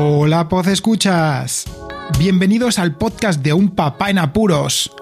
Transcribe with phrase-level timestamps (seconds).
[0.00, 1.64] Hola, Poz Escuchas.
[2.20, 4.92] Bienvenidos al podcast de Un Papá en Apuros.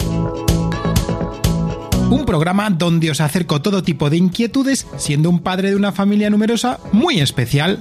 [2.08, 6.30] Un programa donde os acerco todo tipo de inquietudes, siendo un padre de una familia
[6.30, 7.78] numerosa muy especial.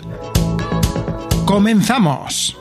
[1.45, 2.57] ¡Comenzamos!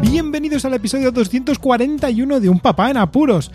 [0.00, 3.50] Bienvenidos al episodio 241 de Un Papá en Apuros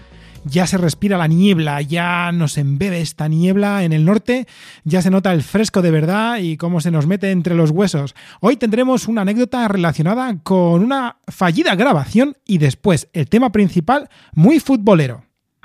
[0.46, 4.48] ya se respira la niebla, ya nos embebe esta niebla en el norte,
[4.84, 8.15] ya se nota el fresco de verdad y cómo se nos mete entre los huesos.
[8.39, 14.60] Hoy tendremos una anécdota relacionada con una fallida grabación y después el tema principal muy
[14.60, 15.24] futbolero.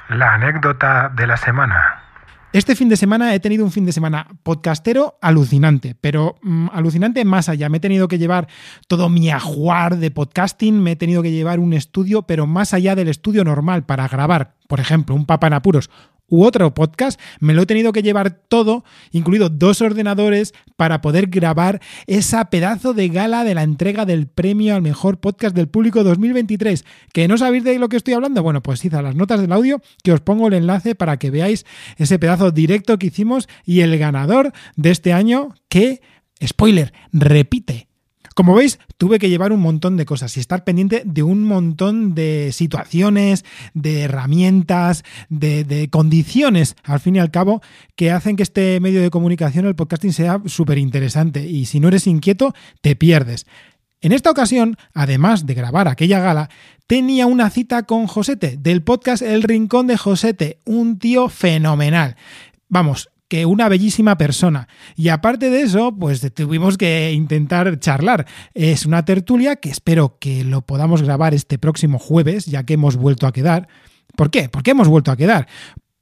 [0.09, 2.06] La anécdota de la semana.
[2.57, 7.23] Este fin de semana he tenido un fin de semana podcastero alucinante, pero mm, alucinante
[7.27, 7.69] más allá.
[7.69, 8.49] Me he tenido que llevar
[8.89, 12.95] todo mi ajuar de podcasting, me he tenido que llevar un estudio, pero más allá
[12.95, 15.91] del estudio normal para grabar, por ejemplo, un Papa en Apuros
[16.29, 21.29] u otro podcast, me lo he tenido que llevar todo, incluido dos ordenadores, para poder
[21.29, 26.05] grabar esa pedazo de gala de la entrega del premio al mejor podcast del público
[26.05, 26.85] 2023.
[27.13, 28.43] ¿Que no sabéis de lo que estoy hablando?
[28.43, 31.67] Bueno, pues a las notas del audio que os pongo el enlace para que veáis
[31.97, 36.01] ese pedazo directo que hicimos y el ganador de este año que,
[36.45, 37.89] spoiler, repite
[38.37, 42.15] como veis, tuve que llevar un montón de cosas y estar pendiente de un montón
[42.15, 47.63] de situaciones, de herramientas, de, condiciones, al fin y al cabo,
[47.95, 51.47] que hacen que este medio de comunicación, el podcasting, sea súper interesante.
[51.47, 53.47] Y si no eres inquieto, te pierdes.
[54.03, 56.51] En esta ocasión, además de grabar aquella gala,
[56.87, 62.17] tenía una cita con Josete, del podcast El Rincón de Josete, un tío fenomenal.
[62.69, 64.69] Vamos, que una bellísima persona.
[64.95, 68.27] Y aparte de eso, pues tuvimos que intentar charlar.
[68.55, 72.97] Es una tertulia que espero que lo podamos grabar este próximo jueves, ya que hemos
[72.97, 73.69] vuelto a quedar.
[74.17, 74.49] ¿Por qué?
[74.49, 75.47] ¿Por qué hemos vuelto a quedar?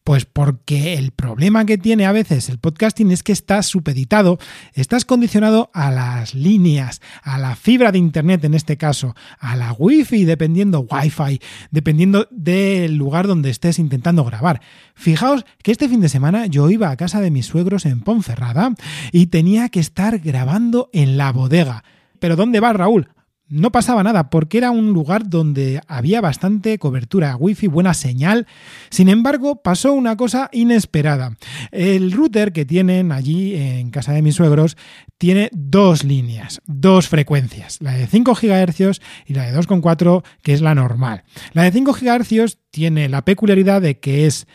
[0.05, 4.39] Pues porque el problema que tiene a veces el podcasting es que estás supeditado,
[4.75, 9.73] estás condicionado a las líneas, a la fibra de internet en este caso, a la
[9.73, 14.61] wifi, dependiendo wifi, dependiendo del lugar donde estés intentando grabar.
[14.95, 18.75] Fijaos que este fin de semana yo iba a casa de mis suegros en Ponferrada
[19.11, 21.83] y tenía que estar grabando en la bodega.
[22.19, 23.09] ¿Pero dónde va Raúl?
[23.49, 28.47] No pasaba nada porque era un lugar donde había bastante cobertura, wifi, buena señal.
[28.91, 31.37] Sin embargo, pasó una cosa inesperada.
[31.71, 34.77] El router que tienen allí en casa de mis suegros
[35.19, 40.61] tiene dos líneas, dos frecuencias, la de 5 GHz y la de 2,4 que es
[40.61, 41.25] la normal.
[41.53, 44.47] La de 5 GHz tiene la peculiaridad de que es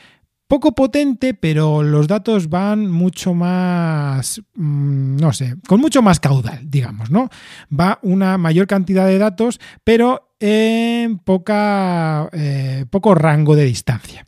[0.49, 6.59] poco potente, pero los datos van mucho más, mm, no sé, con mucho más caudal,
[6.63, 7.29] digamos, ¿no?
[7.71, 14.25] Va una mayor cantidad de datos, pero en poca, eh, poco rango de distancia.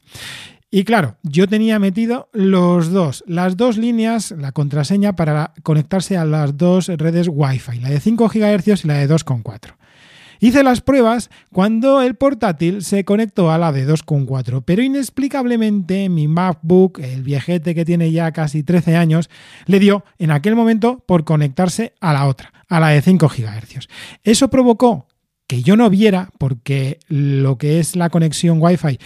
[0.69, 6.25] Y claro, yo tenía metido los dos, las dos líneas, la contraseña para conectarse a
[6.25, 9.75] las dos redes Wi-Fi, la de 5 GHz y la de 2,4.
[10.44, 16.28] Hice las pruebas cuando el portátil se conectó a la de 2.4, pero inexplicablemente mi
[16.28, 19.29] MacBook, el viejete que tiene ya casi 13 años,
[19.68, 23.88] le dio en aquel momento por conectarse a la otra, a la de 5 GHz.
[24.24, 25.06] Eso provocó
[25.46, 28.97] que yo no viera, porque lo que es la conexión Wi-Fi,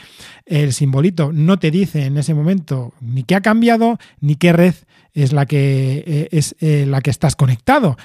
[0.45, 4.75] el simbolito no te dice en ese momento ni qué ha cambiado, ni qué red
[5.13, 7.97] es la que, eh, es, eh, la que estás conectado.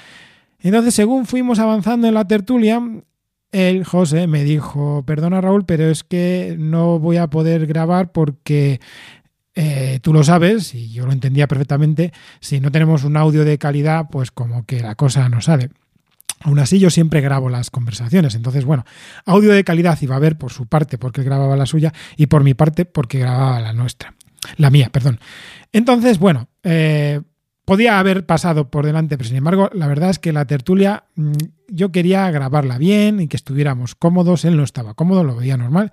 [0.63, 2.83] Entonces, según fuimos avanzando en la tertulia,
[3.53, 8.81] el José me dijo, perdona Raúl, pero es que no voy a poder grabar porque
[9.55, 13.59] eh, tú lo sabes, y yo lo entendía perfectamente, si no tenemos un audio de
[13.59, 15.71] calidad, pues como que la cosa no sale.
[16.43, 18.35] Aún así, yo siempre grabo las conversaciones.
[18.35, 18.87] Entonces, bueno,
[19.27, 22.45] audio de calidad iba a haber por su parte porque grababa la suya y por
[22.45, 24.15] mi parte porque grababa la nuestra.
[24.57, 25.21] La mía, perdón.
[25.71, 27.21] Entonces, bueno, eh,
[27.71, 31.31] podía haber pasado por delante, pero sin embargo, la verdad es que la tertulia mm,
[31.69, 34.45] yo quería grabarla bien y que estuviéramos cómodos.
[34.45, 35.93] Él no estaba cómodo, lo veía normal.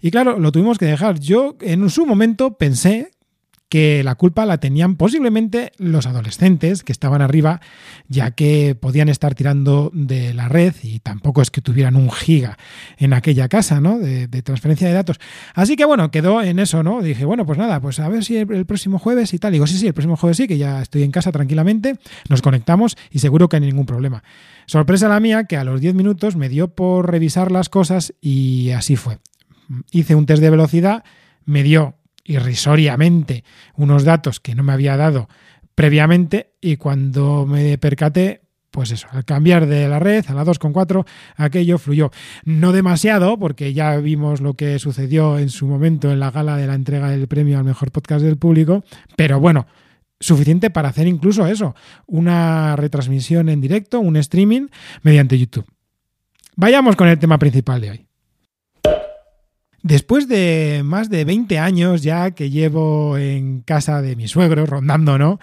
[0.00, 1.20] Y claro, lo tuvimos que dejar.
[1.20, 3.10] Yo en su momento pensé
[3.70, 7.60] que la culpa la tenían posiblemente los adolescentes que estaban arriba,
[8.08, 12.58] ya que podían estar tirando de la red y tampoco es que tuvieran un giga
[12.98, 14.00] en aquella casa, ¿no?
[14.00, 15.20] De, transferencia de datos.
[15.54, 17.00] Así que bueno, quedó en eso, ¿no?
[17.00, 19.52] Dije, bueno, pues nada, pues a ver si el, próximo jueves y tal.
[19.52, 21.96] Digo, sí, sí, el próximo jueves sí, que ya estoy en casa tranquilamente,
[22.28, 24.24] nos conectamos y seguro que hay ningún problema.
[24.66, 28.70] Sorpresa la mía que a los 10 minutos me dio por revisar las cosas y
[28.70, 29.18] así fue.
[29.92, 31.04] Hice un test de velocidad,
[31.44, 33.44] me dio irrisoriamente
[33.74, 35.28] unos datos que no me había dado
[35.74, 41.06] previamente y cuando me percaté, pues eso, al cambiar de la red a la 2.4,
[41.36, 42.10] aquello fluyó.
[42.44, 46.66] No demasiado, porque ya vimos lo que sucedió en su momento en la gala de
[46.66, 48.84] la entrega del premio al mejor podcast del público,
[49.16, 49.66] pero bueno,
[50.20, 51.74] suficiente para hacer incluso eso,
[52.06, 54.68] una retransmisión en directo, un streaming
[55.02, 55.66] mediante YouTube.
[56.56, 58.09] Vayamos con el tema principal de hoy.
[59.82, 65.16] Después de más de 20 años ya que llevo en casa de mi suegro, rondando,
[65.18, 65.38] ¿no?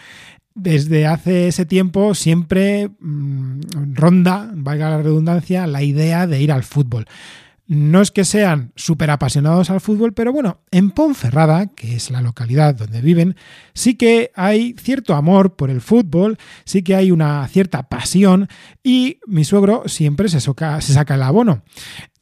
[0.54, 3.62] Desde hace ese tiempo siempre mmm,
[3.94, 7.06] ronda, valga la redundancia, la idea de ir al fútbol.
[7.68, 12.22] No es que sean súper apasionados al fútbol, pero bueno, en Ponferrada, que es la
[12.22, 13.36] localidad donde viven,
[13.74, 18.48] sí que hay cierto amor por el fútbol, sí que hay una cierta pasión
[18.84, 21.64] y mi suegro siempre se, se saca el abono.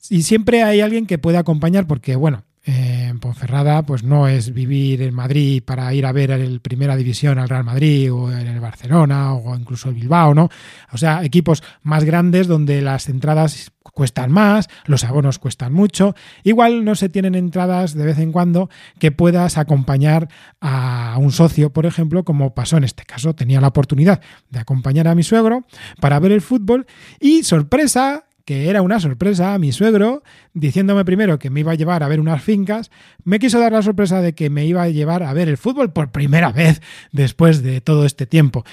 [0.10, 4.52] Y siempre hay alguien que puede acompañar porque, bueno, eh, en Ponferrada, pues no es
[4.52, 8.48] vivir en Madrid para ir a ver el Primera División al Real Madrid o en
[8.48, 10.50] el Barcelona o incluso el Bilbao, ¿no?
[10.92, 16.16] O sea, equipos más grandes donde las entradas cuestan más, los abonos cuestan mucho.
[16.44, 20.28] Igual no se tienen entradas de vez en cuando que puedas acompañar
[20.60, 23.36] a un socio, por ejemplo, como pasó en este caso.
[23.36, 25.68] Tenía la oportunidad de acompañar a mi suegro
[26.02, 26.88] para ver el fútbol
[27.20, 32.04] y sorpresa, que era una sorpresa, mi suegro, diciéndome primero que me iba a llevar
[32.04, 32.92] a ver unas fincas,
[33.24, 35.92] me quiso dar la sorpresa de que me iba a llevar a ver el fútbol
[35.92, 36.82] por primera vez
[37.12, 38.64] después de todo este tiempo.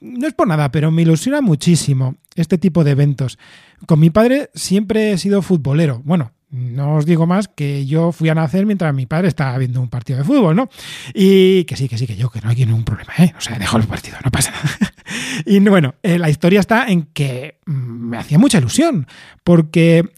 [0.00, 3.38] No es por nada, pero me ilusiona muchísimo este tipo de eventos.
[3.86, 6.02] Con mi padre siempre he sido futbolero.
[6.04, 9.80] Bueno, no os digo más que yo fui a nacer mientras mi padre estaba viendo
[9.80, 10.68] un partido de fútbol, ¿no?
[11.12, 13.34] Y que sí, que sí, que yo, que no hay ningún problema, ¿eh?
[13.36, 14.94] O sea, dejo el partido, no pasa nada.
[15.46, 19.06] y bueno, eh, la historia está en que me hacía mucha ilusión,
[19.42, 20.08] porque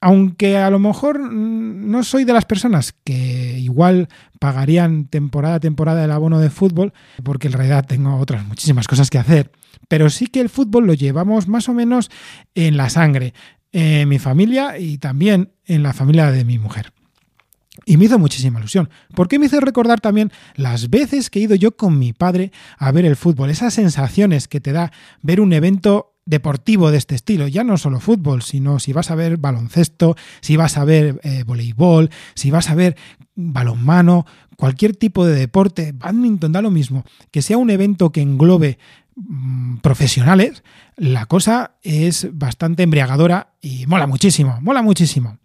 [0.00, 4.08] aunque a lo mejor no soy de las personas que igual
[4.38, 9.10] pagarían temporada a temporada el abono de fútbol, porque en realidad tengo otras muchísimas cosas
[9.10, 9.52] que hacer,
[9.88, 12.10] pero sí que el fútbol lo llevamos más o menos
[12.54, 13.34] en la sangre
[13.72, 16.92] en mi familia y también en la familia de mi mujer.
[17.86, 21.54] Y me hizo muchísima ilusión, porque me hizo recordar también las veces que he ido
[21.54, 25.52] yo con mi padre a ver el fútbol, esas sensaciones que te da ver un
[25.52, 30.16] evento deportivo de este estilo, ya no solo fútbol, sino si vas a ver baloncesto,
[30.40, 32.96] si vas a ver eh, voleibol, si vas a ver
[33.34, 34.26] balonmano,
[34.56, 38.78] cualquier tipo de deporte, badminton da lo mismo, que sea un evento que englobe
[39.82, 40.62] profesionales,
[40.96, 45.38] la cosa es bastante embriagadora y mola muchísimo, mola muchísimo.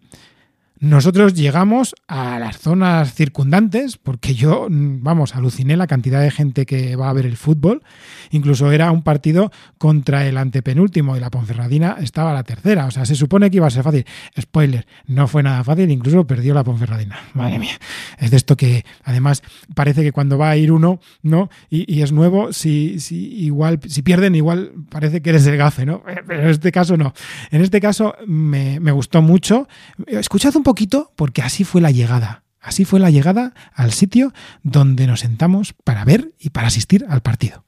[0.78, 6.66] Nosotros llegamos a las zonas circundantes porque yo, mm, vamos, aluciné la cantidad de gente
[6.66, 7.82] que va a ver el fútbol.
[8.30, 12.84] Incluso era un partido contra el antepenúltimo y la Ponferradina estaba la tercera.
[12.84, 14.04] O sea, se supone que iba a ser fácil.
[14.38, 17.20] Spoiler, no fue nada fácil, incluso perdió la Ponferradina.
[17.32, 17.78] Madre mía.
[18.18, 19.42] Es de esto que además
[19.74, 21.48] parece que cuando va a ir uno, ¿no?
[21.70, 26.02] Y, es nuevo, si, si, igual, si pierden, igual parece que eres el gafe, ¿no?
[26.26, 27.14] Pero en este caso no.
[27.50, 29.68] En este caso me, me gustó mucho.
[30.06, 32.42] Escuchad un poquito porque así fue la llegada.
[32.60, 34.32] Así fue la llegada al sitio
[34.64, 37.64] donde nos sentamos para ver y para asistir al partido.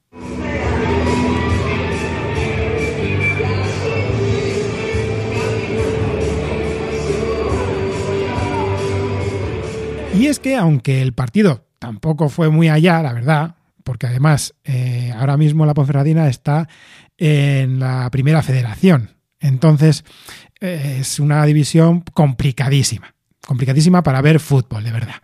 [10.13, 13.55] Y es que aunque el partido tampoco fue muy allá, la verdad,
[13.85, 16.67] porque además eh, ahora mismo la Ponferradina está
[17.17, 19.11] en la primera federación.
[19.39, 20.03] Entonces
[20.59, 23.15] es una división complicadísima,
[23.45, 25.15] complicadísima para ver fútbol, de verdad.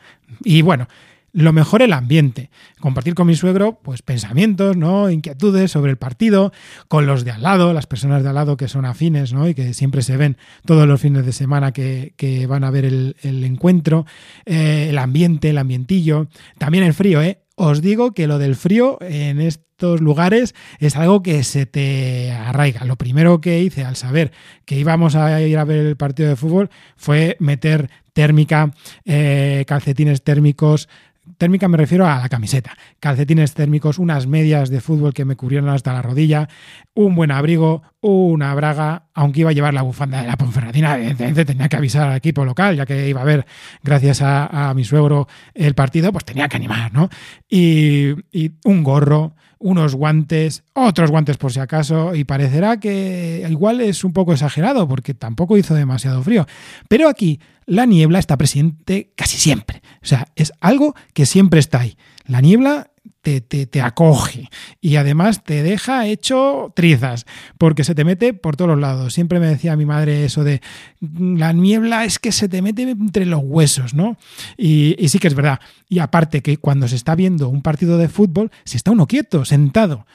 [0.44, 0.88] Y bueno,
[1.36, 2.50] lo mejor el ambiente,
[2.80, 5.10] compartir con mi suegro pues pensamientos, ¿no?
[5.10, 6.54] inquietudes sobre el partido,
[6.88, 9.50] con los de al lado, las personas de al lado que son afines, ¿no?
[9.50, 12.86] y que siempre se ven todos los fines de semana que, que van a ver
[12.86, 14.06] el, encuentro,
[14.46, 17.45] eh, el ambiente, el ambientillo, también el frío, ¿eh?
[17.56, 22.84] Os digo que lo del frío en estos lugares es algo que se te arraiga.
[22.84, 24.32] Lo primero que hice al saber
[24.66, 28.74] que íbamos a ir a ver el partido de fútbol fue meter térmica,
[29.06, 30.90] eh, calcetines térmicos,
[31.38, 35.70] térmica me refiero a la camiseta, calcetines térmicos, unas medias de fútbol que me cubrieron
[35.70, 36.50] hasta la rodilla,
[36.94, 41.46] un buen abrigo, una braga, aunque iba a llevar la bufanda de la Ponferradina, evidentemente
[41.46, 43.46] tenía que avisar al equipo local, ya que iba a ver,
[43.84, 47.10] gracias a, a mi suegro, el partido, pues tenía que animar, ¿no?
[47.50, 53.82] Y, y un gorro, unos guantes, otros guantes por si acaso, y parecerá que igual
[53.82, 56.46] es un poco exagerado porque tampoco hizo demasiado frío.
[56.88, 59.82] Pero aquí la niebla está presente casi siempre.
[60.02, 61.98] O sea, es algo que siempre está ahí.
[62.26, 62.92] La niebla
[63.26, 64.50] te, te, acoge
[64.82, 67.26] y además te deja hecho trizas
[67.58, 69.14] porque se te mete por todos los lados.
[69.14, 70.62] Siempre me decía mi madre eso de
[71.02, 74.18] la niebla es que se te mete entre los huesos, ¿no?
[74.58, 75.60] Y, y sí que es verdad.
[75.90, 79.44] Y aparte que cuando se está viendo un partido de fútbol, si está uno quieto,
[79.44, 80.06] sentado,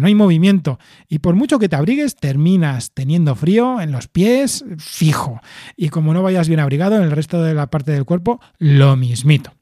[0.00, 0.78] no hay movimiento.
[1.08, 5.40] Y por mucho que te abrigues, terminas teniendo frío en los pies, fijo.
[5.76, 8.96] Y como no vayas bien abrigado en el resto de la parte del cuerpo, lo
[8.96, 9.52] mismito.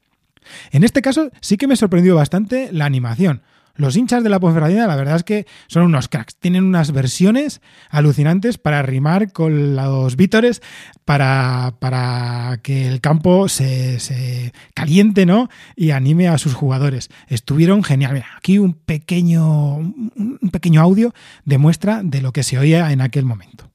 [0.71, 3.41] En este caso sí que me sorprendió bastante la animación.
[3.79, 6.35] Los hinchas de la Ponferradina, la verdad es que son unos cracks.
[6.35, 10.61] Tienen unas versiones alucinantes para rimar con los vítores,
[11.05, 15.47] para, para que el campo se, se, caliente, ¿no?
[15.77, 17.09] Y anime a sus jugadores.
[17.29, 18.25] Estuvieron genial.
[18.35, 21.13] Aquí un pequeño, un pequeño audio
[21.45, 23.71] de muestra de lo que se oía en aquel momento.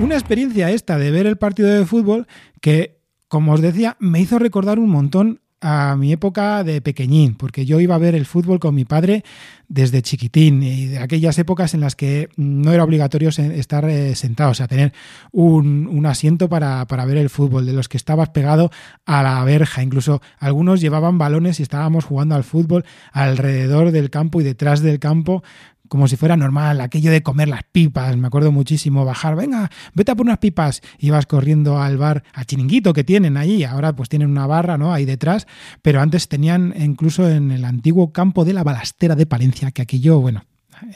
[0.00, 2.26] Una experiencia esta de ver el partido de fútbol
[2.60, 7.64] que, como os decía, me hizo recordar un montón a mi época de pequeñín, porque
[7.64, 9.24] yo iba a ver el fútbol con mi padre
[9.68, 14.50] desde chiquitín y de aquellas épocas en las que no era obligatorio estar eh, sentado,
[14.50, 14.92] o sea, tener
[15.32, 18.70] un, asiento para, para, ver el fútbol, de los que estabas pegado
[19.06, 24.40] a la verja, incluso algunos llevaban balones y estábamos jugando al fútbol alrededor del campo
[24.40, 25.42] y detrás del campo
[25.88, 30.12] como si fuera normal, aquello de comer las pipas, me acuerdo muchísimo, bajar, venga, vete
[30.12, 34.08] a por unas pipas, ibas corriendo al bar, al chiringuito que tienen ahí, ahora pues
[34.08, 34.92] tienen una barra, ¿no?
[34.92, 35.46] Ahí detrás,
[35.82, 40.20] pero antes tenían incluso en el antiguo campo de la balastera de Palencia, que aquello,
[40.20, 40.44] bueno,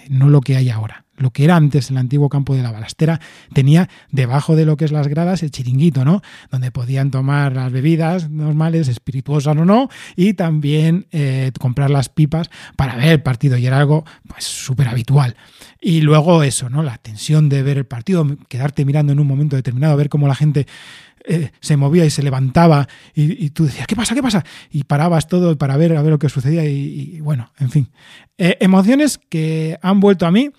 [0.08, 3.20] no lo que hay ahora lo que era antes el antiguo campo de la balastera,
[3.52, 6.22] tenía debajo de lo que es las gradas el chiringuito, ¿no?
[6.50, 12.50] Donde podían tomar las bebidas normales, espirituosas o no, y también eh, comprar las pipas
[12.76, 15.36] para ver el partido, y era algo pues súper habitual.
[15.80, 16.82] Y luego eso, ¿no?
[16.82, 20.34] La tensión de ver el partido, quedarte mirando en un momento determinado, ver cómo la
[20.34, 20.66] gente
[21.24, 24.14] eh, se movía y se levantaba y, tú decías, ¿qué pasa?
[24.14, 24.44] ¿Qué pasa?
[24.70, 27.88] Y parabas todo para ver, a ver lo que sucedía y, bueno, en fin.
[28.38, 30.50] Eh, emociones que han vuelto a mí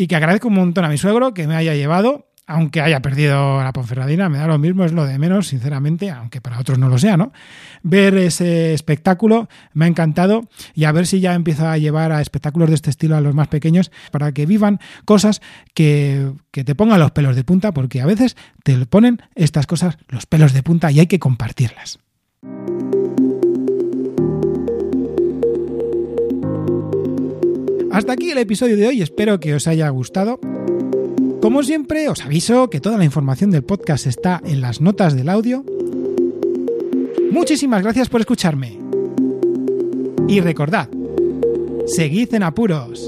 [0.00, 3.62] y que agradezco un montón a mi suegro que me haya llevado, aunque haya perdido
[3.62, 6.88] la Ponferradina, me da lo mismo, es lo de menos, sinceramente, aunque para otros no
[6.88, 7.34] lo sea, ¿no?
[7.82, 12.22] Ver ese espectáculo me ha encantado y a ver si ya empiezo a llevar a
[12.22, 15.42] espectáculos de este estilo a los más pequeños para que vivan cosas
[15.74, 19.98] que, que te pongan los pelos de punta, porque a veces te ponen estas cosas
[20.08, 21.98] los pelos de punta y hay que compartirlas.
[28.00, 30.40] Hasta aquí el episodio de hoy, espero que os haya gustado.
[31.42, 35.28] Como siempre, os aviso que toda la información del podcast está en las notas del
[35.28, 35.66] audio.
[37.30, 38.78] Muchísimas gracias por escucharme.
[40.28, 40.88] Y recordad,
[41.84, 43.06] seguid en apuros.